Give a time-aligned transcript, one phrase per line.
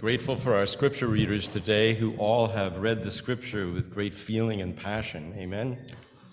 [0.00, 4.60] grateful for our scripture readers today who all have read the scripture with great feeling
[4.60, 5.32] and passion.
[5.36, 5.76] Amen.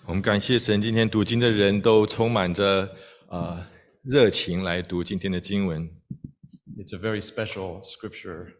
[0.06, 2.94] 我们感谢神，今天读经的人都充满着
[3.28, 3.66] 呃
[4.02, 5.88] 热情来读今天的经文。
[6.76, 8.54] It's a very special scripture,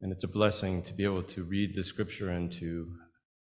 [0.00, 2.88] and it's a blessing to be able to read the scripture and to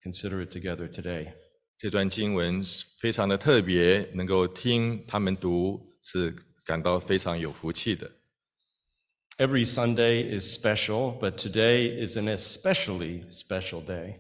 [0.04, 1.34] consider it together today.
[1.78, 8.12] 这段经文是非常的特别，能够听他们读是感到非常有福气的。
[9.40, 14.16] Every Sunday is special, but today is an especially special day.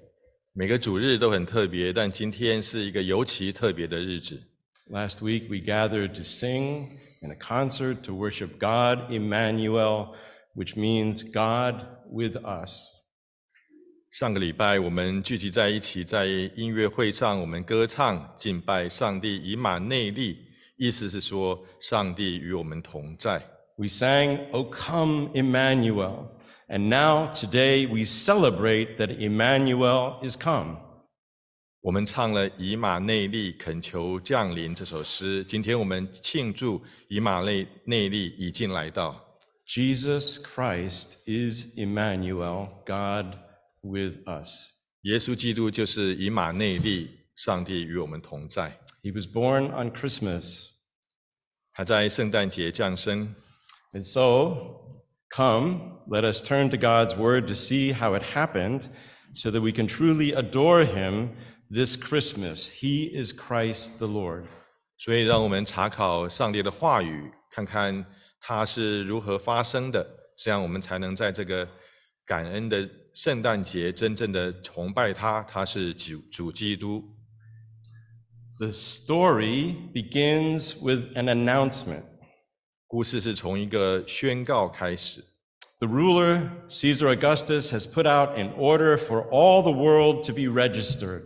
[0.51, 4.41] 每个主日都很特别，但今天是一个尤其特别的日子。
[4.89, 10.13] Last week we gathered to sing in a concert to worship God, Emmanuel,
[10.53, 12.93] which means God with us.
[14.11, 20.37] 上个礼拜我们聚集在一起，在音乐会上，我们歌唱敬拜上帝，以马内利，
[20.77, 23.41] 意思是说上帝与我们同在。
[23.79, 26.31] We sang, O come, Emmanuel.
[26.67, 30.77] And now, today, we celebrate that Emmanuel is come.
[31.81, 35.43] 我们唱了以马内利恳求降临这首诗。
[35.43, 39.23] 今天我们庆祝以马内内利已经来到。
[39.67, 43.37] Jesus Christ is Emmanuel, God
[43.81, 44.69] with us.
[45.01, 48.79] 耶稣基督就是以马内利，上帝与我们同在。
[49.03, 50.69] He was born on Christmas.
[51.71, 53.35] 他在圣诞节降生。
[53.93, 54.91] And so,
[55.29, 58.89] come, let us turn to God's word to see how it happened
[59.33, 61.31] so that we can truly adore him
[61.69, 62.69] this Christmas.
[62.69, 64.45] He is Christ the Lord.
[64.97, 68.05] 所以，让我们查考上帝的话语，看看
[68.39, 70.05] 它是如何发生的，
[70.37, 71.67] 这样我们才能在这个
[72.25, 75.41] 感恩的圣诞节真正的崇拜他。
[75.43, 77.03] 他是主主基督。
[78.59, 82.03] The story begins with an announcement.
[82.89, 85.23] 故事是从一个宣告开始。
[85.79, 90.43] The ruler, Caesar Augustus, has put out an order for all the world to be
[90.43, 91.23] registered.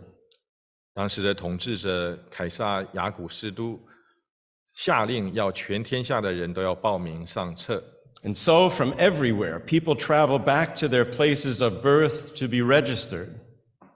[0.92, 3.80] 当时的统治者凯撒雅古斯都
[4.74, 7.82] 下令要全天下的人都要报名上册，
[8.22, 13.28] And so, from everywhere, people travel back to their places of birth to be registered.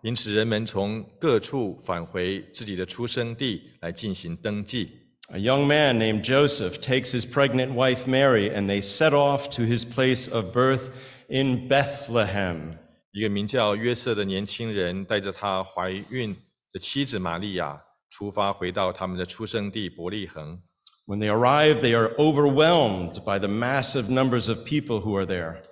[0.02, 4.97] 因此人们从各处返回自己的出生地来进行登记。
[5.30, 9.62] A young man named Joseph takes his pregnant wife Mary and they set off to
[9.62, 10.90] his place of birth
[11.28, 12.72] in Bethlehem.
[13.12, 16.36] 一个名叫约瑟的年轻人带着他怀孕
[16.72, 17.80] 的妻子玛利亚
[18.10, 20.60] 出发，回到他们的出生地伯利恒。
[21.06, 25.62] When they arrive, they are overwhelmed by the massive numbers of people who are there.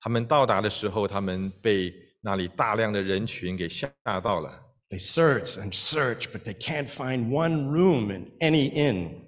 [0.00, 1.92] 他们到达的时候，他们被
[2.22, 3.88] 那里大量的人群给吓
[4.22, 4.50] 到了。
[4.90, 9.22] They search and search, but they can't find one room in any inn.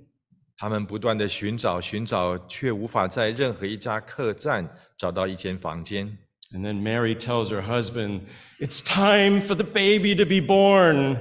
[0.56, 6.18] 他们不断的寻找寻找，却无法在任何一家客栈找到一间房间。
[6.52, 8.22] And then Mary tells her husband,
[8.58, 11.18] It's time for the baby to be born.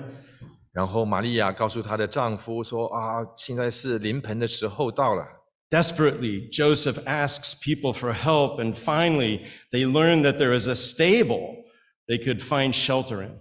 [0.72, 5.26] 然后玛利亚告诉她的丈夫说：“啊，现在是临盆的时候到了。”
[5.70, 9.42] Desperately, Joseph asks people for help, and finally,
[9.72, 11.66] they learn that there is a stable
[12.08, 13.38] they could find shelter in.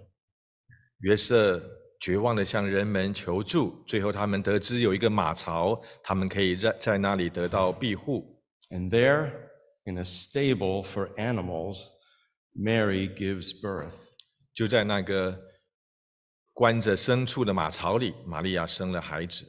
[1.02, 1.62] 约瑟
[2.00, 8.42] 绝望地向人们求助，最后他们得知有一个马槽，他们可以在在那里得到庇护。
[8.70, 9.32] And there,
[9.86, 11.90] in a stable for animals,
[12.56, 13.96] Mary gives birth.
[14.54, 15.40] 就在那个
[16.54, 19.46] 关着牲畜的马槽里，玛利亚生了孩子。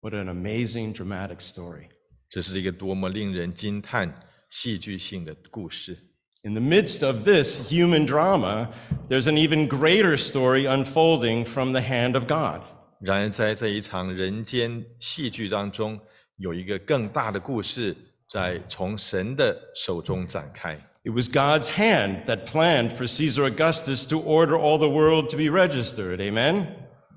[0.00, 1.88] What an amazing, dramatic story.
[2.28, 4.14] 这是一个多么令人惊叹、
[4.48, 5.98] 戏剧性的故事。
[6.43, 8.69] In the midst of this human drama,
[9.07, 12.61] there's an even greater story unfolding from the hand of God.
[12.99, 15.99] 然而，在这一场人间戏剧当中，
[16.37, 17.95] 有一个更大的故事
[18.27, 20.77] 在从神的手中展开。
[21.05, 25.37] It was God's hand that planned for Caesar Augustus to order all the world to
[25.37, 26.17] be registered.
[26.17, 26.67] Amen?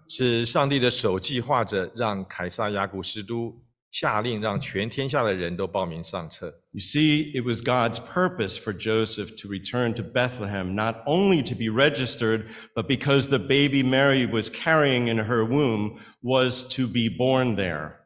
[0.09, 3.53] 是上帝的手计划着，让凯撒雅古斯都
[3.92, 6.48] 下令让全天下的人都报名上册。
[6.72, 11.70] You see, it was God's purpose for Joseph to return to Bethlehem, not only to be
[11.70, 17.58] registered, but because the baby Mary was carrying in her womb was to be born
[17.58, 17.98] there.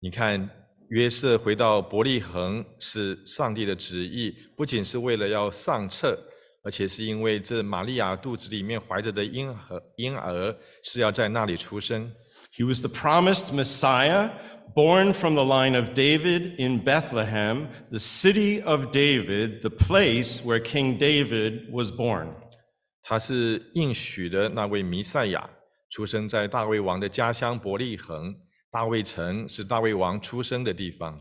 [0.00, 0.48] 你看，
[0.88, 6.18] 约瑟回到伯利恒是上帝的旨意，不仅是为了要上册，
[6.62, 12.10] 而且是因为这玛利亚肚子里面怀着的婴儿婴儿是要在那里出生。
[12.53, 14.31] He was the promised Messiah,
[14.75, 20.59] born from the line of David in Bethlehem, the city of David, the place where
[20.59, 22.33] King David was born.
[23.01, 25.49] 他是应许的那位弥赛亚，
[25.89, 28.35] 出生在大卫王的家乡伯利恒。
[28.71, 31.19] 大卫城是大卫王出生的地方。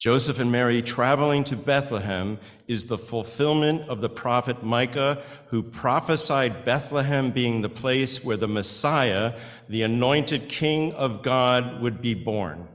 [0.00, 5.18] Joseph and Mary traveling to Bethlehem is the fulfillment of the prophet Micah,
[5.48, 9.32] who prophesied Bethlehem being the place where the Messiah,
[9.68, 12.68] the anointed King of God, would be born.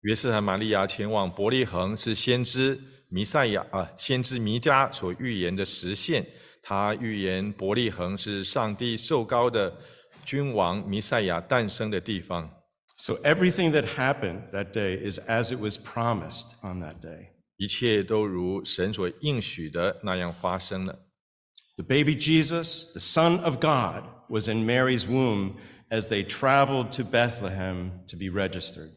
[0.00, 6.26] 约瑟和玛利亚前往伯利恒，是先知弥赛亚啊，先知弥迦所预言的实现。
[6.60, 9.72] 他预言伯利恒是上帝受膏的
[10.24, 12.50] 君王弥赛亚诞生的地方。
[12.97, 17.33] So everything that happened that day is as it was promised on that day.
[17.57, 20.99] 一切都如神所应许的那样发生了。
[21.75, 25.57] The baby Jesus, the Son of God, was in Mary's womb
[25.89, 28.89] as they traveled to Bethlehem to be registered.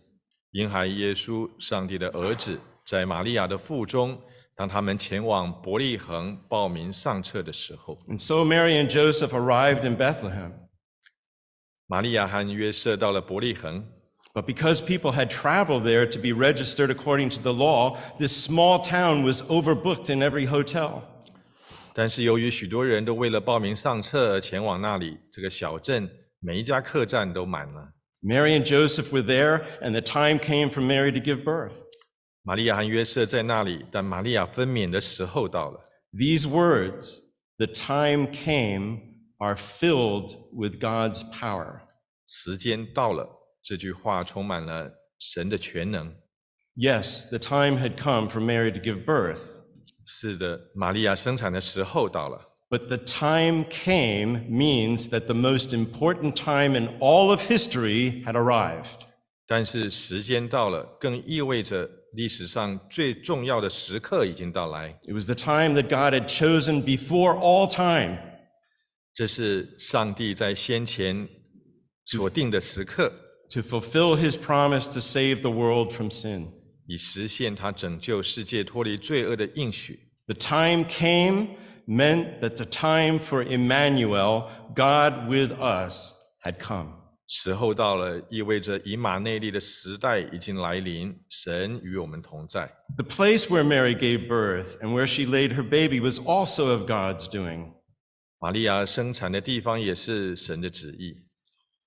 [0.52, 4.18] 婴孩耶稣，上帝的儿子，在玛利亚的腹中，
[4.56, 10.52] 当他们前往伯利恒报名上册的时候， And so Mary and Joseph arrived in Bethlehem.
[11.86, 13.84] 玛利亚和约瑟到了伯利恒。
[14.32, 18.78] But because people had traveled there to be registered according to the law, this small
[18.78, 21.02] town was overbooked in every hotel.
[21.92, 27.92] 但是由于许多人都为了报名上册而前往那里，这个小镇每一家客栈都满了。
[28.22, 31.74] Mary and Joseph were there, and the time came for Mary to give birth.
[32.42, 35.80] 玛利亚和约瑟在那里，但玛利亚分娩的时候到了。
[36.12, 37.18] These words,
[37.58, 39.00] the time came,
[39.38, 41.80] are filled with God's power.
[42.26, 43.28] 时间到了，
[43.62, 46.14] 这句话充满了神的全能。
[46.76, 49.58] Yes, the time had come for Mary to give birth,
[50.06, 52.50] 是的，玛利亚生产的时候到了。
[52.70, 58.36] but the time came means that the most important time in all of history had
[58.36, 59.06] arrived.
[59.48, 64.96] 但是时间到了，更意味着历史上最重要的时刻已经到来。
[65.02, 68.18] It was the time that God had chosen before all time.
[69.14, 71.28] 这是上帝在先前
[72.06, 73.12] 所定的时刻，
[73.50, 76.46] to fulfill his promise to save the world from sin.
[76.86, 79.98] 以实现他拯救世界脱离罪恶的应许。
[80.26, 81.56] The time came
[81.86, 86.94] meant that the time for Emmanuel, God with us, had come.
[87.26, 92.68] 时候到了，意味着以马内利的时代已经来临，神与我们同在。
[92.96, 96.90] The place where Mary gave birth and where she laid her baby was also of
[96.90, 97.72] God's doing.
[98.44, 101.16] 玛利亚生产的地方也是神的旨意。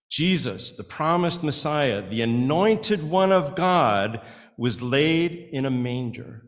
[0.09, 4.19] Jesus, the promised Messiah, the anointed one of God,
[4.57, 6.41] was laid in a manger.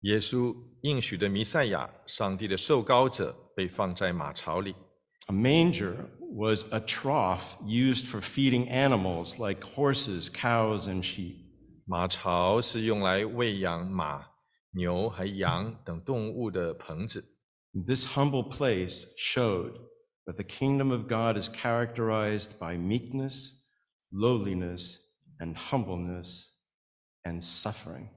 [0.00, 4.74] 耶稣应许的弥赛亚，上帝的受膏者，被放在马槽里。
[5.26, 5.94] A manger
[6.32, 11.36] was a trough used for feeding animals like horses, cows, and sheep.
[11.86, 14.24] 马槽是用来喂养马、
[14.72, 17.24] 牛和羊等动物的棚子。
[17.74, 19.78] This humble place showed
[20.26, 23.64] that the kingdom of God is characterized by meekness,
[24.12, 25.00] lowliness,
[25.40, 26.50] and humbleness
[27.24, 28.08] and suffering.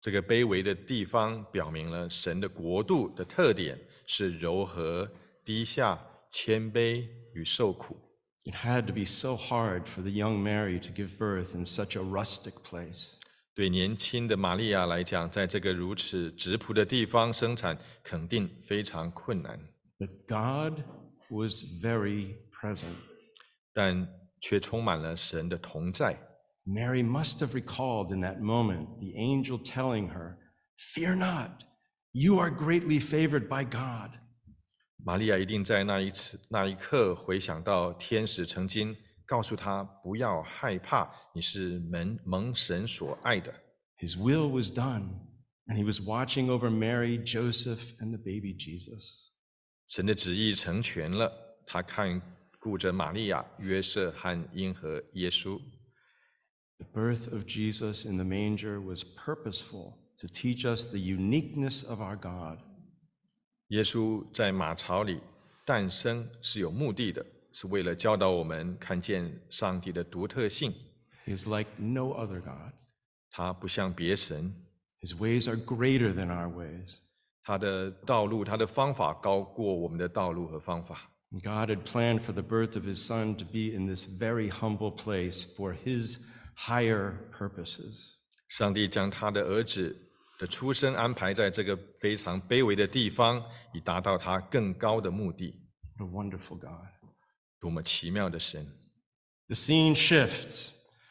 [0.00, 5.10] 这个卑微的地方表明了神的国度的特点是柔和、
[5.44, 6.00] 低下、
[6.30, 7.96] 谦卑与受苦。
[8.44, 11.96] It had to be so hard for the young Mary to give birth in such
[11.96, 13.18] a rustic place.
[13.54, 19.58] 对年轻的玛利亚来讲，在这个如此质朴的地方生产，肯定非常困难，
[19.98, 20.82] But God
[21.30, 22.96] was very present.
[23.72, 24.06] 但
[24.40, 26.18] 却充满了神的同在。
[26.66, 30.36] Mary must have recalled in that moment the angel telling her,
[30.76, 31.62] Fear not,
[32.12, 34.10] you are greatly favored by God.
[35.02, 38.96] 玛利亚一定在那一次那一刻回想到天使曾经
[39.30, 43.52] 告诉她不要害怕，你是蒙蒙神所爱的。
[43.98, 45.08] His will was done,
[45.66, 49.30] and he was watching over Mary, Joseph, and the baby Jesus.
[49.88, 51.32] 神的旨意成全了，
[51.66, 52.20] 他看
[52.60, 55.60] 顾着玛利亚、约瑟和婴和耶稣。
[56.78, 62.00] The birth of Jesus in the manger was purposeful to teach us the uniqueness of
[62.00, 62.58] our God.
[63.68, 65.20] 耶稣在马槽里
[65.64, 70.72] 诞生是有目的的， 是为了教导我们看见上帝的独特性。
[71.26, 72.72] He is like no other God.
[73.30, 74.54] 他不像别神，
[75.00, 76.96] His ways are greater than our ways.
[77.42, 81.10] 他的道路、他的方法高过我们的道路和方法。
[81.42, 84.90] God had planned for the birth of his son to be in this very humble
[84.90, 86.20] place for his
[86.56, 88.14] higher purposes.
[88.48, 89.94] 上帝将他的儿子
[90.38, 93.42] 的出生安排在这个非常卑微的地方，
[93.74, 95.54] 以达到他更高的目的。
[95.98, 96.86] What a wonderful God.
[97.60, 98.66] 多么奇妙的神！
[99.48, 100.70] The scene shifts,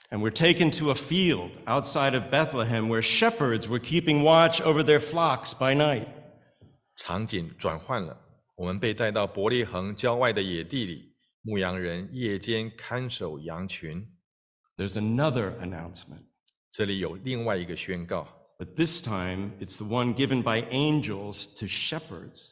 [0.10, 4.84] and we're taken to a field outside of Bethlehem where shepherds were keeping watch over
[4.84, 6.08] their flocks by night.
[6.98, 8.18] 场景转换了，
[8.56, 14.06] 我们被带到伯利恒郊外的野地里，牧羊人夜间看守羊群。
[14.78, 16.26] There's another announcement.
[16.72, 18.28] 这里有另外一个宣告：
[18.58, 22.52] but this time it's the one given by angels to shepherds.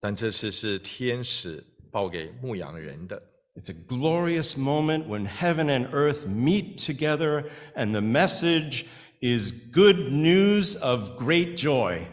[0.00, 3.22] 但这次是天使报给牧羊人的。
[3.54, 8.86] It's a glorious moment when heaven and earth meet together, and the message
[9.20, 12.06] is good news of great joy.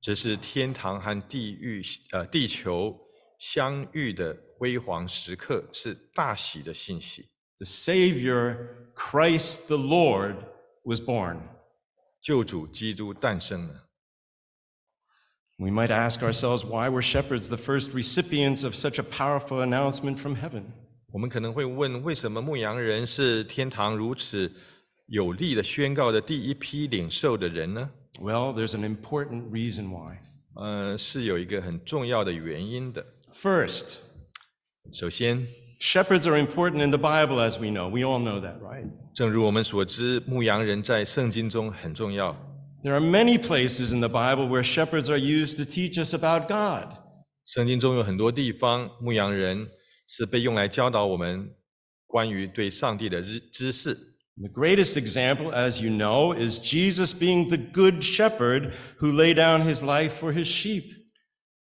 [0.00, 2.96] 这是天堂和地狱呃地球
[3.40, 7.28] 相遇的辉煌时刻，是大喜的信息。
[7.58, 10.36] The Savior, Christ the Lord,
[10.84, 11.40] was born.
[12.20, 13.81] 救主基督诞生了。
[15.58, 20.18] We might ask ourselves why were shepherds the first recipients of such a powerful announcement
[20.18, 20.62] from heaven?
[21.12, 24.52] 我们可能会问，为什么牧羊人是天堂如此
[25.06, 27.90] 有力的宣告的第一批领受的人呢？
[28.20, 30.18] Well, there's an important reason why.
[30.54, 33.04] 呃，是有一个很重要的原因的。
[33.32, 33.98] First,
[34.92, 35.46] 首先，
[35.80, 37.88] shepherds are important in the Bible, as we know.
[37.88, 38.88] We all know that, right?
[39.14, 42.36] 正如我们所知，牧羊人在圣经中很重要。
[42.82, 46.48] There are many places in the Bible where shepherds are used to teach us about
[46.48, 46.96] God.
[47.44, 49.68] 圣经中有很多地方，牧羊人
[50.06, 51.50] 是被用来教导我们
[52.06, 53.94] 关于对上帝的知知识。
[54.36, 59.62] The greatest example, as you know, is Jesus being the good shepherd who lay down
[59.62, 60.84] his life for his sheep.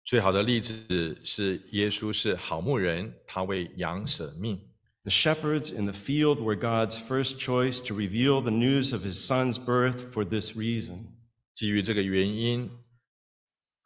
[0.04, 4.60] 最好的例子是耶稣是好牧人，他为羊舍命。
[5.02, 9.24] The shepherds in the field were God's first choice to reveal the news of his
[9.24, 11.09] son's birth for this reason.
[11.53, 12.69] 基于这个原因，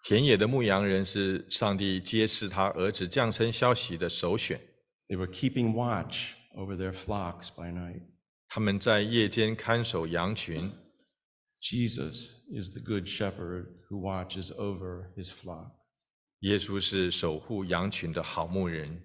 [0.04, 4.60] 田野的牧羊人是上帝揭示他儿子降生消息的首选。
[5.08, 8.02] They were keeping watch over their flocks by night.
[8.48, 10.72] 他们在夜间看守羊群。
[11.62, 15.72] Jesus is the good shepherd who watches over his flock.
[16.42, 19.02] 耶稣是守护羊群的好牧人。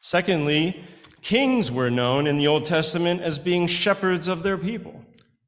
[0.00, 0.74] Secondly,
[1.22, 4.92] kings were known in the Old Testament as being shepherds of their people.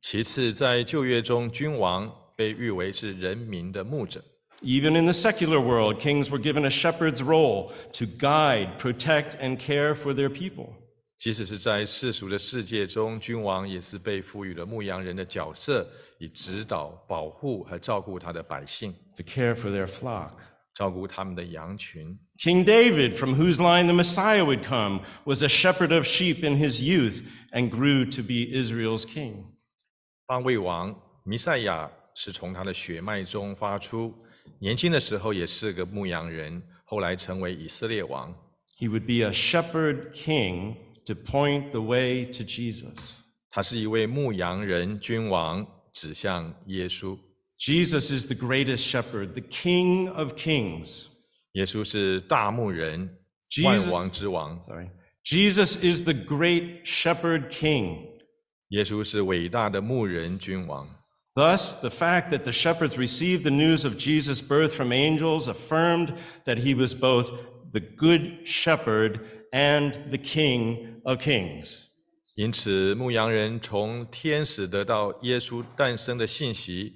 [0.01, 4.24] 其次，在旧约中，君王被誉为是人民的牧者。
[4.64, 9.58] Even in the secular world, kings were given a shepherd's role to guide, protect, and
[9.58, 10.74] care for their people.
[11.18, 15.88] 即使是在世俗的世界中，君王也是被赋予了牧羊人的角色，
[16.20, 20.32] 以指导、保护和照顾他的百姓， to care for their flock.
[20.74, 22.18] 照顾他们的羊群。
[22.40, 26.58] King David, from whose line the Messiah would come, was a shepherd of sheep in
[26.58, 29.46] his youth and grew to be Israel's king.
[30.26, 34.14] 大卫王弥赛亚 是从他的血脉中发出，
[34.60, 38.34] 年轻的时候也是个牧羊人，后来成为以色列王。
[38.78, 40.76] He would be a shepherd king
[41.06, 43.18] to point the way to Jesus.
[43.50, 47.18] 他是一位牧羊人君王，指向耶稣。
[47.60, 51.08] Jesus is the greatest shepherd, the king of kings.
[51.54, 53.18] 耶稣是大牧人，
[53.50, 54.62] Jesus- 万王之王。
[54.64, 54.90] Sorry.
[55.24, 58.08] Jesus is the great shepherd king.
[58.70, 60.90] 耶稣是伟大的牧人君王。
[61.36, 66.14] Thus, the fact that the shepherds received the news of Jesus' birth from angels affirmed
[66.46, 67.32] that he was both
[67.72, 69.22] the good shepherd
[69.54, 71.88] and the king of kings.
[72.36, 76.96] 因此，牧羊人从天使得到耶稣诞生的信息，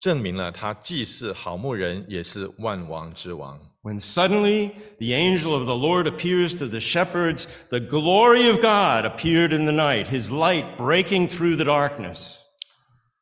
[0.00, 3.60] 证明了他既是好牧人，也是万王之王。
[3.82, 9.04] When suddenly the angel of the Lord appears to the shepherds, the glory of God
[9.04, 12.40] appeared in the night, his light breaking through the darkness.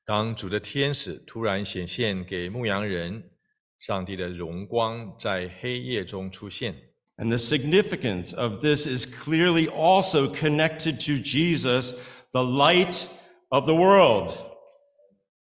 [0.04, 3.30] 当主的天使突然显现给牧羊人，
[3.78, 6.74] 上帝的荣光在黑夜中出现。
[7.18, 11.94] And the significance of this is clearly also connected to Jesus,
[12.32, 13.06] the light
[13.48, 14.30] of the world.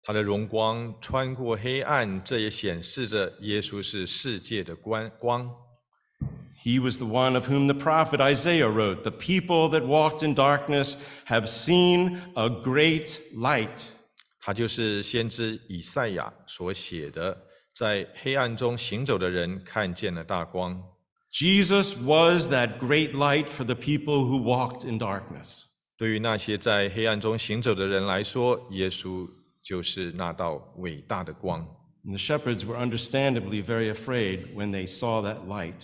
[0.01, 5.51] 他的荣光穿过黑暗，这也显示着耶稣是世界的光光。
[6.63, 10.33] He was the one of whom the prophet Isaiah wrote, The people that walked in
[10.33, 13.91] darkness have seen a great light.
[14.40, 17.36] 他就是先知以赛亚所写的，
[17.74, 20.82] 在黑暗中行走的人看见了大光。
[21.32, 25.64] Jesus was that great light for the people who walked in darkness.
[25.96, 29.28] 对于那些在黑暗中行走的人来说，耶稣
[29.62, 31.64] 就是那道伟大的光。
[32.02, 35.74] The shepherds were understandably very afraid when they saw that light.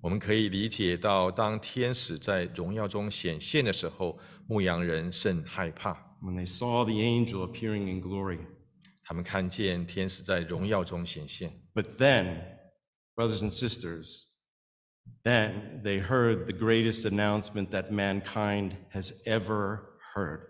[0.00, 4.18] 我们可以理解到，当天使在荣耀中显现的时候，
[4.48, 6.11] 牧羊人甚害怕。
[6.21, 8.39] When they saw the angel appearing in glory.
[9.03, 12.57] 他们看见天使在荣耀中显现， But then,
[13.15, 14.23] brothers and sisters,
[15.23, 19.79] then they heard the greatest announcement that mankind has ever
[20.13, 20.41] heard.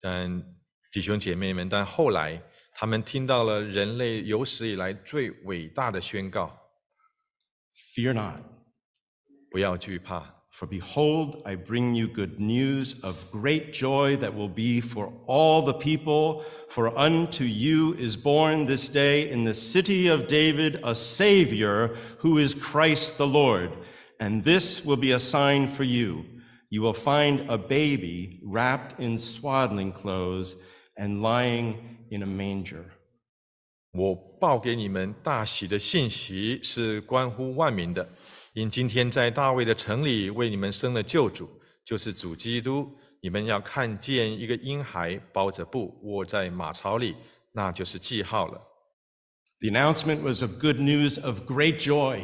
[0.00, 0.44] 但
[0.92, 2.42] 弟兄姐妹们，但后来
[2.74, 6.54] 他们听到了人类有史以来最伟大的宣告：
[7.94, 8.42] Fear not.
[9.50, 15.12] 不要惧怕， For behold, I bring you good news of great joy that will be for
[15.26, 16.44] all the people.
[16.68, 22.38] For unto you is born this day in the city of David a Savior who
[22.38, 23.72] is Christ the Lord.
[24.20, 26.24] And this will be a sign for you.
[26.70, 30.56] You will find a baby wrapped in swaddling clothes
[30.96, 32.84] and lying in a manger.
[33.92, 38.08] 我报给你们大喜的信息是关乎万民的，
[38.52, 41.48] 因今天在大卫的城里为你们生了救主，
[41.84, 42.88] 就是主基督。
[43.20, 47.16] 你们要看见一个婴孩包着布卧在马槽里，
[47.52, 48.60] 那就是记号了。
[49.60, 52.20] The announcement was of good news of great joy.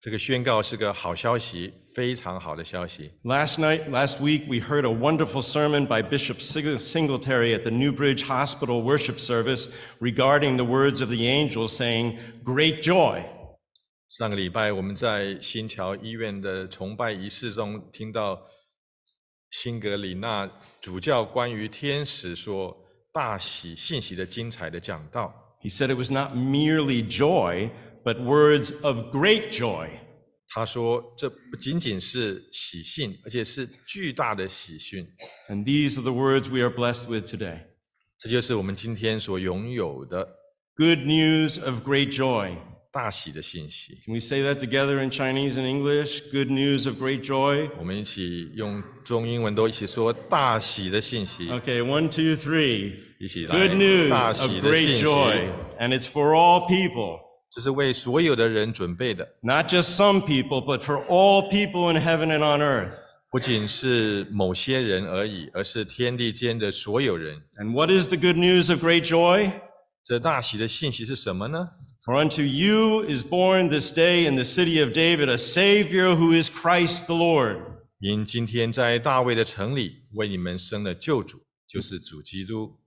[0.00, 3.10] 这个宣告是个好消息，非常好的消息。
[3.24, 7.70] Last night, last week, we heard a wonderful sermon by Bishop Sig- Singletary at the
[7.70, 9.68] Newbridge Hospital worship service
[10.00, 13.24] regarding the words of the angel saying, Great joy.
[14.11, 18.45] 上个礼拜我们在新桥医院的崇拜仪式中听到
[19.51, 20.45] 辛格里纳
[20.81, 22.77] 主教关于天使说
[23.13, 25.33] 大喜信息的精彩的讲道。
[25.61, 27.69] He said it was not merely joy,
[28.03, 29.87] but words of great joy.
[30.49, 35.07] 他说：“这不仅仅是喜讯，而且是巨大的喜讯。
[35.47, 37.61] And these are the words we are blessed with today.
[38.17, 40.27] 这就是我们今天所拥有的
[40.75, 42.57] Good news of great joy.
[42.92, 43.98] 大喜的信息。
[44.04, 46.20] Can we say that together in Chinese and English?
[46.32, 47.68] Good news of great joy.
[47.78, 52.94] 我们一起用中英文都一起说大喜的信息， Okay, one, two, three.
[53.18, 55.04] 一起来 Good news 大 of 喜的 great 信息。
[55.04, 55.48] joy.
[55.78, 57.20] And it's for all people.
[57.50, 62.92] 这是为所有的人准备的， Not just some people, but for all people in heaven and on earth.
[63.30, 67.42] 不仅是某些人而已，而是天地间的所有人。
[67.58, 69.50] And what is the good news of great joy?
[70.04, 71.68] 这大喜的信息是什么呢？
[72.04, 76.32] For unto you is born this day in the city of David a Savior who
[76.32, 77.58] is Christ the Lord.
[77.98, 82.78] 因今天在大卫的城里为你们生了救主，就是主基督。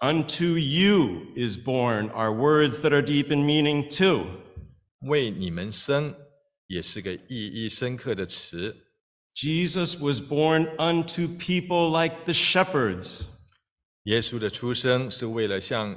[0.00, 4.26] Unto you is born are words that are deep in meaning too.
[5.00, 6.14] 为你们生
[6.66, 8.74] 也是个意义深刻的词。
[9.34, 13.22] Jesus was born unto people like the shepherds.
[14.04, 15.96] 耶稣的出生是为了像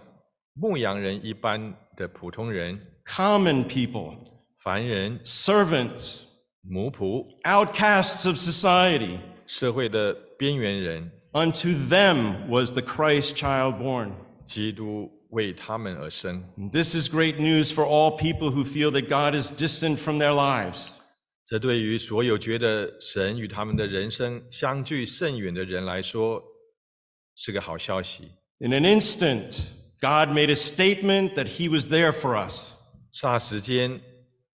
[0.54, 4.16] 牧羊人一般 的普通人、 common people,
[4.58, 6.24] 凡人、 servants,
[6.64, 9.18] 奴仆、 outcasts of society.
[9.48, 14.12] 社会的边缘人， Unto them was the Christ child born.
[14.46, 16.44] 基督为他们而生。
[16.58, 20.18] And This is great news for all people who feel that God is distant from
[20.20, 20.94] their lives.
[21.46, 26.44] 这对于所有觉得神与他们的人生相距甚远的人来说，
[27.36, 28.30] 是个好消息。
[28.60, 32.76] In an instant, God made a statement that He was there for us.
[33.14, 34.00] 霎时间，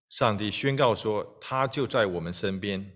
[0.09, 2.91] 上帝宣告说，他就在我们身边。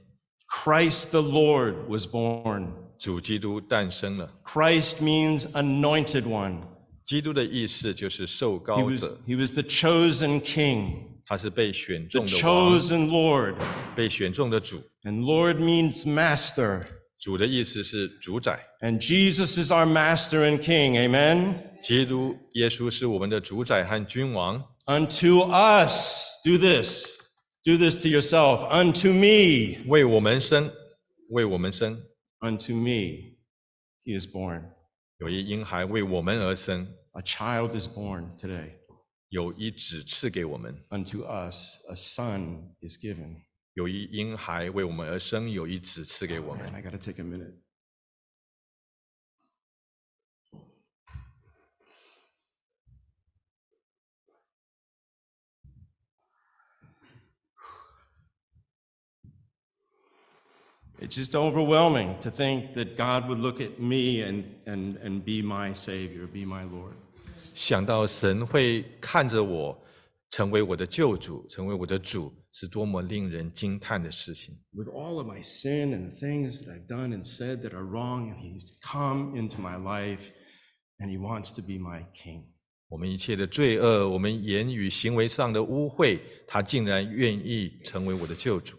[0.47, 2.69] Christ the Lord was born.
[2.97, 4.33] 主基督诞生了。
[4.43, 6.61] Christ means anointed one.
[7.03, 10.93] 基督的意思就是受 He 高 was, 者， he was the chosen king,
[11.25, 13.55] 他是被选 the 中的王， chosen Lord.
[13.95, 14.81] 被选中的主。
[15.03, 16.83] And Lord means master.
[17.23, 20.93] 主的意思是主宰， And Jesus is our master and king.
[20.93, 21.55] Amen.
[21.81, 24.63] 基督耶稣是我们的主宰和君王。
[24.85, 27.17] Unto us, do this.
[27.63, 28.63] Do this to yourself.
[28.71, 30.71] Unto me, 为我们生，
[31.29, 32.01] 为我们生，
[32.39, 33.35] unto me,
[34.03, 34.63] he is born.
[35.19, 38.71] 有一婴孩为我们而生， A child is born today.
[39.27, 43.35] 有一子赐给我们， Unto us, a son is given.
[43.74, 46.64] 有一婴孩为我们而生，有一子赐给我们。
[46.72, 47.54] I got to take a minute.
[61.00, 65.42] It's just overwhelming to think that God would look at me and, and, and be
[65.42, 66.94] my Savior, be my Lord.
[67.54, 69.83] 想到神会看着我，
[70.34, 74.58] 成为我的救主，成为我的主，是多么令人惊叹的事情。
[74.72, 78.32] With all of my sin and the things that I've done and said that are wrong,
[78.32, 80.32] and He's come into my life
[80.98, 82.46] and He wants to be my King.
[82.88, 86.18] 我们一切的罪恶，我们言语行为上的污秽，
[86.48, 88.76] 他竟然愿意成为我的救主。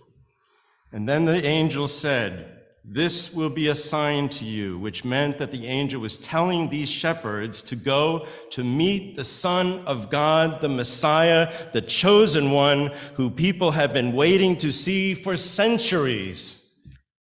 [0.91, 2.47] And then the angel said,
[2.84, 6.88] This will be a sign to you, which meant that the angel was telling these
[6.88, 13.30] shepherds to go to meet the Son of God, the Messiah, the chosen one, who
[13.30, 16.60] people have been waiting to see for centuries.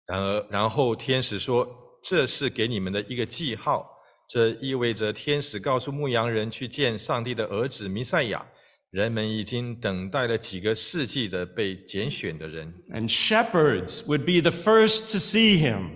[0.08, 3.86] 然而，然后天使说：“这是给你们的一个记号，
[4.30, 8.44] 这意味着天使告诉牧羊人去见上帝的儿子弥赛亚，
[8.92, 12.74] 人们已经等待了几个世纪的被拣选的人。
[12.92, 15.92] And shepherds would be the first to see him.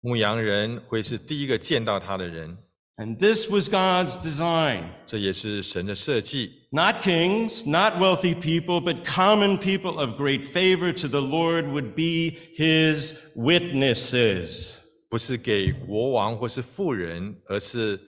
[0.00, 2.58] 牧羊人会是第一个见到他的人，
[2.96, 4.82] And this was God's design.
[5.06, 6.68] 这也是神的设计。
[6.70, 11.94] Not kings, not wealthy people, but common people of great favor to the Lord would
[11.94, 14.78] be his witnesses.
[15.08, 17.98] 不是给国王或是富人，而是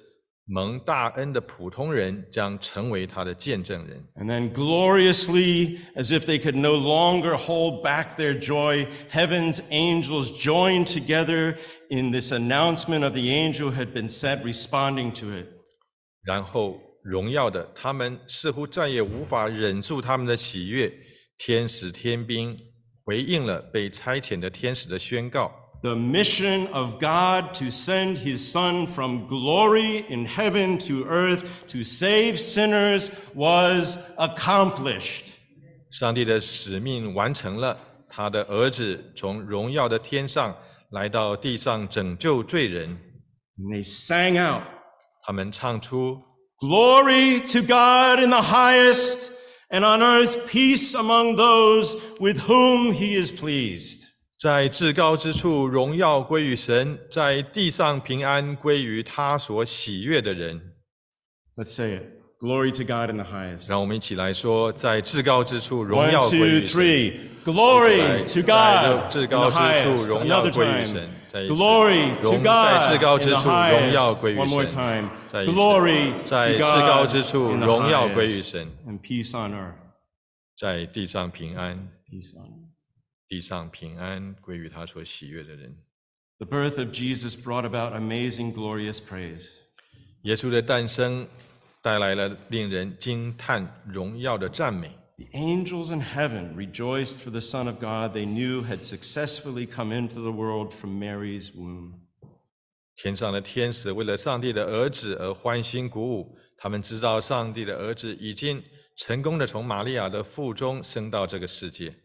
[0.52, 4.06] 蒙大恩的普通人将成为他的见证人。
[4.16, 10.88] And then gloriously, as if they could no longer hold back their joy, heaven's angels joined
[10.88, 11.56] together
[11.90, 15.48] in this announcement of the angel had been sent responding to it.
[16.24, 20.92] 然后荣耀的，他们似乎再也无法忍住他们的喜悦。
[21.38, 22.60] 天使天兵
[23.06, 25.50] 回应了被差遣的天使的宣告。
[25.83, 32.41] The mission of God to send his son from glory in heaven to earth to save
[32.41, 35.33] sinners was accomplished.
[35.91, 37.79] 上帝的使命完成了，
[38.09, 40.57] 他的儿子从荣耀的天上
[40.91, 42.99] 来到地上拯救罪人。
[43.59, 44.63] And they sang out,
[45.25, 46.23] 他们唱出
[46.59, 49.31] Glory to God in the highest,
[49.71, 54.00] and on earth peace among those with whom he is pleased.
[54.41, 60.61] 在至高之处荣耀归于神，在地上平安归于他所喜悦的人。
[61.57, 62.03] Let's say it.
[62.39, 63.71] Glory to God in the highest.
[63.71, 66.81] 让我们一起来说，在至高之处荣耀 One, 归 two, 于神。
[66.81, 67.15] three.
[67.47, 69.83] Glory to 在 God 至 in the 高之 highest.
[69.85, 70.87] 处荣耀 Another 归于 time.
[70.87, 71.11] 神。
[71.29, 74.21] 再一次 Glory to 荣在至 God 高 in 之 the 处荣耀 highest.
[74.21, 74.71] 归于 One more 神。
[74.71, 75.09] time.
[75.33, 78.51] 再一次 Glory 在 to 至高 God 之处 in the 荣耀归于 highest.
[78.51, 79.73] 神， And peace on earth.
[80.59, 82.60] 在地上平安， Peace on earth.
[83.32, 85.74] 地上平安归于他所喜悦的人。
[86.40, 89.48] The birth of Jesus brought about amazing, glorious praise.
[90.24, 91.26] 耶稣的诞生
[91.82, 94.92] 带来了令人惊叹荣耀的赞美。
[95.16, 100.16] The angels in heaven rejoiced for the Son of God they knew had successfully come into
[100.16, 101.94] the world from Mary's womb.
[102.98, 108.62] 天上的天使为了上帝的儿子而欢欣鼓舞，他们知道上帝的儿子已经
[108.98, 111.96] 成功的从玛利亚的腹中生到这个世界。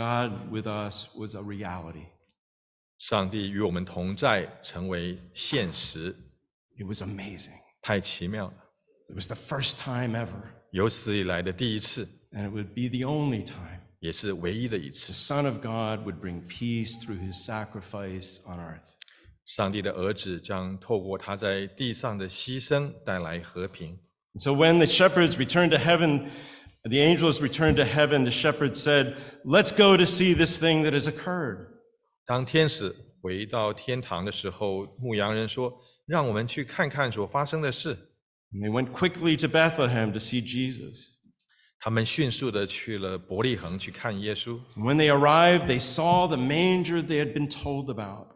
[0.00, 2.06] God with us was a reality.
[2.98, 6.14] 上帝与我们同在，成为现实，
[6.78, 7.58] It was amazing.
[7.82, 8.54] 太奇妙了！
[9.08, 14.88] It was the first time ever, 有史以来的第一次， and it would be the only time 也是唯一的一
[14.88, 15.12] the 次。
[15.12, 18.94] Son of God would bring peace through his sacrifice on earth.
[19.44, 23.98] 上帝的儿子将透过他在地上的牺牲带来和平。
[24.34, 26.28] And so when the shepherds returned to heaven,
[26.84, 30.92] the angels returned to heaven, the shepherds said, Let's go to see this thing that
[30.92, 31.68] has occurred.
[32.26, 37.96] 当天使回到天堂的时候，牧羊人说：“让我们去看看所发生的事。
[38.52, 41.14] And they went quickly to Bethlehem to see Jesus.
[41.78, 44.58] ”他们迅速的去了伯利恒去看耶稣。
[44.76, 48.28] And when they arrived, they saw the manger they had been told about.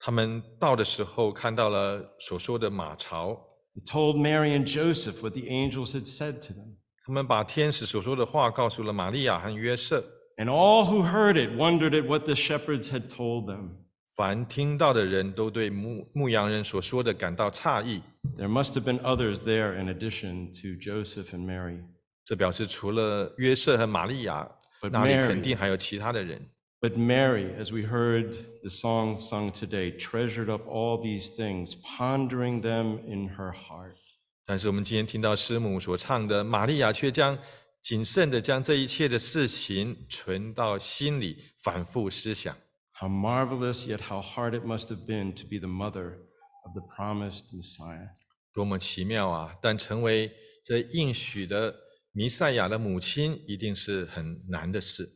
[0.00, 3.38] 他们到的时候看到了所说的马槽，
[3.74, 6.73] They told Mary and Joseph what the angels had said to them.
[7.04, 10.04] 他们把天使所说的话告诉了玛利亚和约瑟。
[10.36, 13.70] And all who heard it wondered at what the shepherds had told them.
[14.16, 18.02] 凡听到的人都对牧牧羊人所说的感到诧异。
[18.36, 21.82] There must have been others there in addition to Joseph and Mary.
[22.24, 24.48] 这表示除了约瑟和玛利亚，
[24.80, 26.48] But 那里 Mary- 肯定还有其他的人。
[26.80, 32.62] But Mary, as we heard the song sung today, treasured up all these things, pondering
[32.62, 33.96] them in her heart.
[34.45, 37.37] 但是我们今天听到师母所唱的，玛利亚却将
[37.81, 42.55] 谨慎的将这一切的事情存到心里，反复思想。
[42.99, 46.19] How marvelous, yet how hard it must have been to be the mother
[46.63, 48.09] of the promised Messiah.
[48.53, 49.55] 多么奇妙啊！
[49.61, 50.31] 但成为
[50.63, 51.75] 这应许的
[52.13, 55.09] 弥赛亚的母亲，一定是很难的事。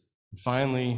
[0.43, 0.97] Finally,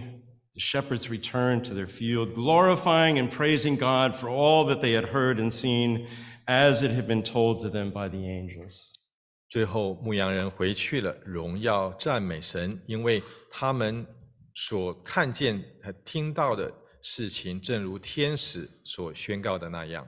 [0.54, 5.12] the shepherds returned to their field, glorifying and praising God for all that they had
[5.12, 6.08] heard and seen
[6.47, 8.93] as it had been told to them by the angels.
[9.49, 14.07] 最后，牧羊人回去了，荣耀赞美神，因为他们
[14.55, 20.07] 所看见和听到的事情，正如天使所宣告的那样。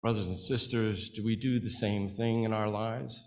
[0.00, 3.20] Brothers and sisters, do we do the same thing in our lives?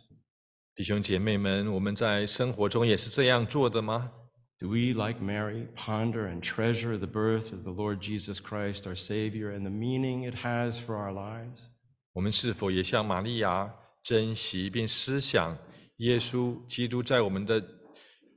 [0.75, 4.11] 弟兄姐妹们，我们在生活中也是这样做的吗？
[4.59, 8.95] Do we, like Mary, ponder and treasure the birth of the Lord Jesus Christ, our
[8.95, 11.67] Savior, and the meaning it has for our lives?
[12.13, 13.73] 我们是否也像玛利亚
[14.03, 15.57] 珍惜并思想
[15.97, 17.63] 耶稣基督在我们的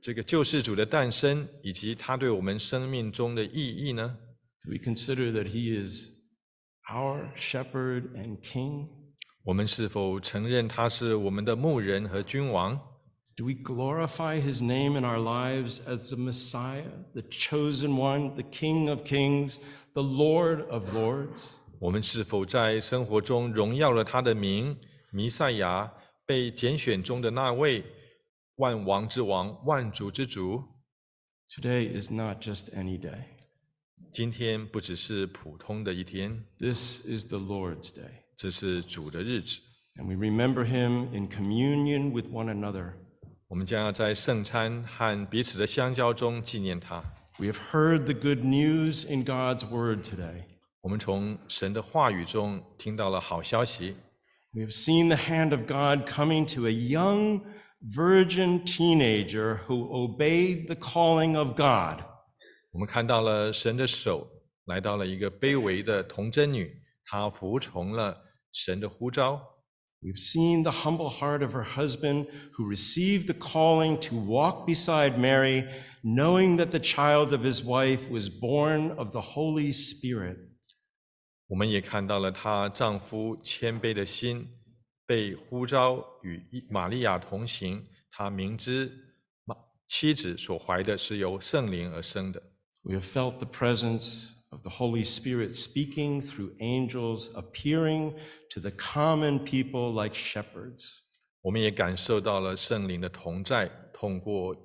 [0.01, 4.17] 这个救世主的诞生，以及他对我们生命中的意义呢？
[4.63, 6.11] Do we consider that He is
[6.89, 8.87] our shepherd and king?
[9.43, 12.79] 我们是否承认他是我们的牧人和君王？
[13.35, 18.43] Do we glorify his name in our lives as the Messiah, the chosen one, the
[18.43, 19.59] King of kings,
[19.93, 21.57] the Lord of lords?
[21.81, 24.75] 我们是否在生活中荣耀了他的名，
[25.11, 25.91] 弥赛亚，
[26.25, 27.83] 被拣选中的那位
[28.55, 30.63] 万王之王、万主之主？
[31.47, 33.25] Today is not just any day.
[34.11, 38.23] 今天不只是普通的一天， This is the Lord's day.
[38.35, 39.61] 这是主的日子。
[39.95, 42.93] And we remember him in communion with one another.
[43.47, 47.03] 我们将要在圣餐和彼此的相交中纪念他。
[47.39, 50.43] We have heard the good news in God's word today.
[50.81, 53.95] 我们从神的话语中听到了好消息，
[54.53, 57.41] We have seen the hand of God coming to a young
[57.81, 62.03] virgin teenager who obeyed the calling of God.
[62.71, 64.27] 我们看到了神的手
[64.65, 68.17] 来到了一个卑微的童贞女，她服从了
[68.53, 69.41] 神的呼召。
[70.01, 75.17] We've seen the humble heart of her husband who received the calling to walk beside
[75.17, 75.67] Mary,
[76.03, 80.37] knowing that the child of his wife was born of the Holy Spirit.
[81.52, 84.48] 我们也看到了她丈夫谦卑的心，
[85.04, 87.86] 被呼召与玛利亚同行。
[88.10, 88.90] 她明知
[89.86, 92.42] 妻子所怀的是由圣灵而生的。
[92.80, 98.14] We have felt the presence of the Holy Spirit speaking through angels, appearing
[98.48, 101.00] to the common people like shepherds.
[101.42, 104.56] 我们也感受到了圣灵的同在，通过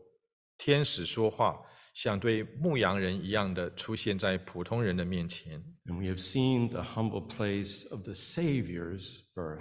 [0.57, 1.61] 天使说话，
[1.96, 5.62] 像对牧羊人一样的出现在普通人的面前。
[5.86, 9.60] And we have seen the humble place of the Savior's birth.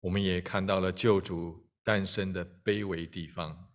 [0.00, 3.68] 我们也看到了救主诞生的卑微地方。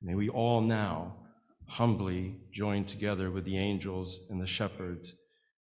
[0.00, 1.24] May we all now
[1.66, 5.14] humbly join together with the angels and the shepherds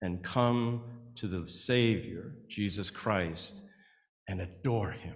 [0.00, 0.80] and come
[1.16, 3.62] to the Savior, Jesus Christ,
[4.28, 5.14] and adore him.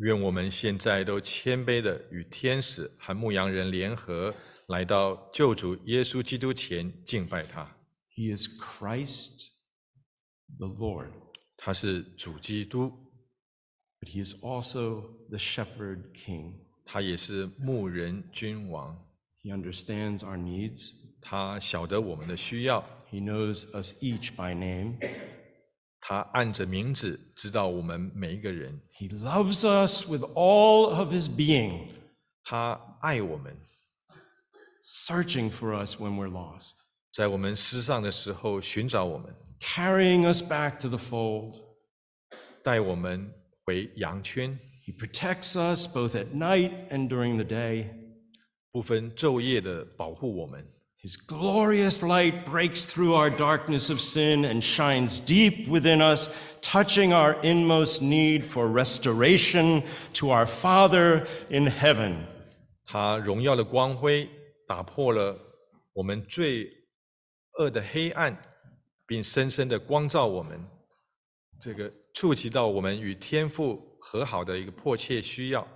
[0.00, 4.34] 愿我们现在都谦卑的与天使和牧羊人联合，
[4.68, 7.76] 来到救主耶稣基督前敬拜他。
[8.14, 9.48] He is Christ
[10.58, 11.10] the Lord,
[11.56, 12.92] 他是主基督，
[14.00, 16.54] but he is also the shepherd king.
[16.84, 18.96] 他也是牧人君王。
[19.42, 20.90] He understands our needs.
[21.20, 24.98] 他晓得我们的需要， He knows us each by name.
[26.00, 28.78] 他按着名字知道我们每一个人。
[29.00, 31.88] He loves us with all of his being,
[32.44, 33.56] 他爱我们，
[34.82, 36.76] searching for us when we're lost,
[37.12, 41.56] 在我们失丧的时候寻找我们， carrying us back to the fold.
[42.62, 43.32] 带我们
[43.64, 47.86] 回羊圈， He protects us both at night and during the day.
[48.72, 50.66] 不分昼夜的保护我们。
[51.02, 56.30] His glorious light breaks through our darkness of sin and shines deep within us,
[56.62, 59.82] touching our inmost need for restoration
[60.14, 62.26] to our Father in heaven.
[62.86, 64.28] 他荣耀的光辉
[64.68, 65.38] 打破了
[65.92, 66.70] 我们罪
[67.58, 68.36] 恶的黑暗，
[69.06, 70.64] 并深深的光照我们，
[71.60, 75.66] 这个触及到我们与天父和好的一个迫切需要。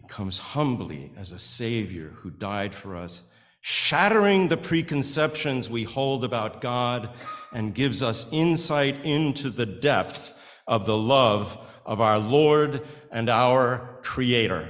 [0.00, 3.22] He comes humbly as a Savior who died for us,
[3.60, 7.10] shattering the preconceptions we hold about God
[7.52, 10.32] and gives us insight into the depth
[10.64, 14.66] of the love of our Lord and our Creator.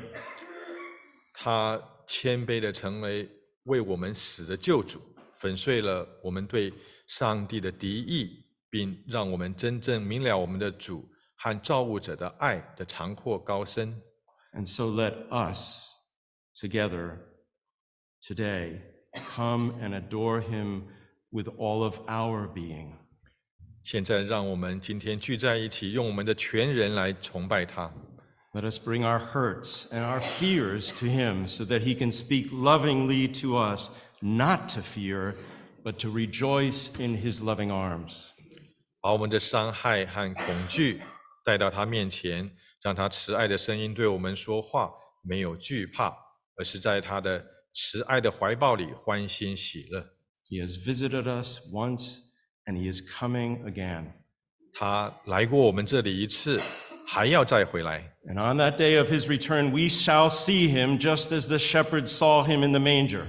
[1.32, 3.28] 他谦卑的成为
[3.65, 4.99] 为我们死的救主，
[5.35, 6.73] 粉碎了我们对
[7.07, 14.01] 上帝的敌意，并让我们真正明了我们的主和造物者的爱的长阔高深。
[14.53, 15.91] And so let us
[16.53, 17.17] together
[18.21, 18.81] today
[19.13, 20.83] come and adore him
[21.29, 22.93] with all of our being.
[23.83, 27.93] 现在，让我们今天聚在一起，用我们的全人来崇拜他。
[28.54, 33.28] Let us bring our hurts and our fears to him so that he can speak lovingly
[33.40, 35.36] to us, not to fear,
[35.84, 38.32] but to rejoice in his loving arms.
[39.00, 41.00] 把我们的伤害和恐惧
[41.44, 42.50] 带到他面前，
[42.82, 44.90] 让他慈爱的声音对我们说话，
[45.22, 46.14] 没有惧怕，
[46.56, 50.04] 而是在他的慈爱的怀抱里欢欣喜乐。
[50.48, 52.18] He has visited us once
[52.66, 54.12] and he is coming again.
[54.72, 56.60] 他来过我们这里一次，
[57.06, 58.12] 还要再回来。
[58.28, 62.08] And on that day of his return, we shall see him just as the shepherds
[62.08, 63.24] saw him in the manger.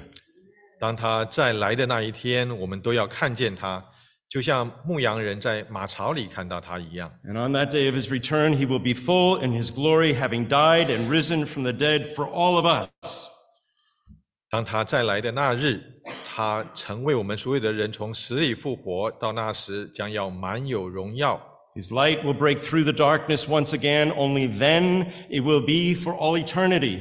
[0.79, 3.83] 当他再来的那一天，我们都要看见他，
[4.27, 7.11] 就像牧羊人在马槽里看到他一样。
[7.23, 10.47] And on that day of his return, he will be full in his glory, having
[10.47, 13.29] died and risen from the dead for all of us.
[14.49, 15.81] 当他再来的那日，
[16.35, 21.41] 他曾为我们所有的人从死里复活，到那时将要满有荣耀。
[21.75, 26.13] His light will break through the darkness once again, only then it will be for
[26.13, 26.99] all eternity.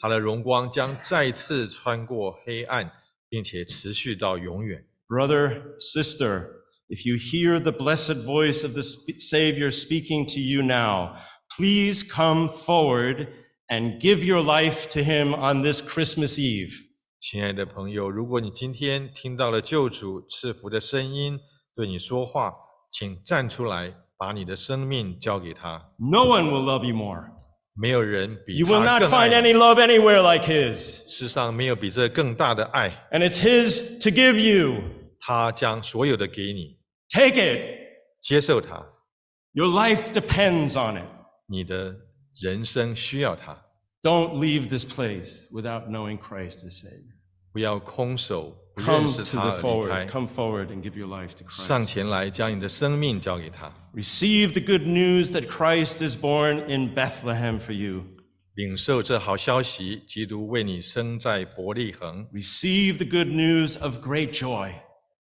[0.00, 2.90] 他的荣光将再次穿过黑暗，
[3.28, 4.84] 并且持续到永远。
[5.08, 10.62] Brother, sister, if you hear the blessed voice of the sp- Savior speaking to you
[10.62, 11.16] now,
[11.56, 13.28] please come forward
[13.68, 16.72] and give your life to him on this Christmas Eve.
[17.20, 21.38] 亲爱的朋友，如果你今天听到了救主赐福的声音
[21.74, 22.52] 对你说话，
[22.90, 25.90] 请站出来， 把你的生命交给他。
[25.98, 27.30] No one will love you more.
[27.74, 31.08] 没有人比 You will 他 not 更 find 爱你 any love anywhere like his.
[31.08, 34.82] 世上没有比这更大的爱， And it's his to give you.
[35.20, 36.78] 他将所有的给你，
[37.10, 37.60] Take it.
[38.20, 38.84] 接受它，
[39.52, 41.06] Your life depends on it.
[41.46, 41.94] 你的
[42.40, 43.56] 人生需要它，
[44.02, 47.14] Don't leave this place without knowing Christ as Savior.
[47.52, 49.88] 不要空手不 Come 认 to 识他 the 而离 forward.
[49.88, 51.86] 开， Come forward and give your life to 上 Christ.
[51.86, 58.04] 前来将你的生命交给他， Receive the good news that Christ is born in Bethlehem for you.
[58.54, 64.72] 领受这好消息，基督为你生在伯利恒， Receive the good news of great joy.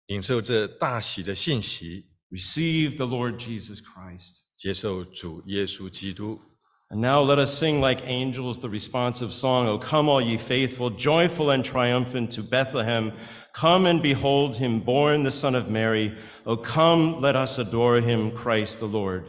[0.07, 4.39] 领受这大喜的信息， Receive the Lord Jesus Christ.
[4.57, 6.41] 接受主耶稣基督。
[6.93, 10.89] And now let us sing like angels the responsive song, O come, all ye faithful,
[10.89, 13.13] joyful and triumphant to Bethlehem.
[13.53, 16.15] Come and behold him born, the Son of Mary.
[16.47, 19.25] O come, let us adore him, Christ the Lord.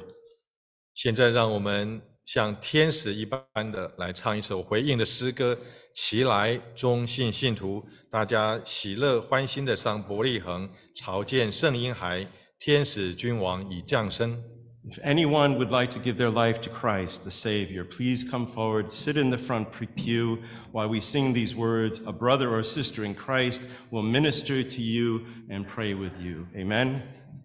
[0.94, 5.58] 现在让我们像天使一般的来唱一首回应的诗歌。
[5.94, 12.26] 齐来，忠信信徒，大家喜乐欢欣的上伯利恒，朝见圣婴孩，
[12.58, 14.42] 天使君王已降生。
[14.86, 18.92] If anyone would like to give their life to Christ, the Savior, please come forward,
[18.92, 20.40] sit in the front pew
[20.72, 22.02] while we sing these words.
[22.08, 26.48] A brother or sister in Christ will minister to you and pray with you.
[26.56, 27.02] Amen.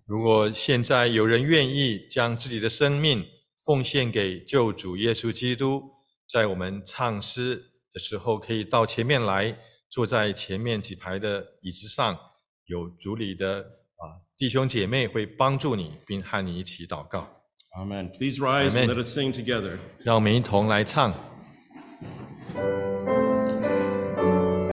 [0.07, 3.25] 如果现在有人愿意将自己的生命
[3.65, 5.83] 奉献给救主耶稣基督，
[6.29, 12.19] 在我们唱诗的时候，可以到前面来，坐在前面几排的椅子上，
[12.67, 13.78] 有主里的啊
[14.40, 17.28] 弟兄姐妹会帮助你，并和你一起祷告。
[17.78, 18.10] Amen.
[18.10, 19.78] Please rise and let us sing together.
[20.06, 21.14] 让我们一同来唱。